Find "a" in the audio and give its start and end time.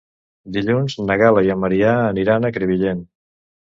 2.53-2.55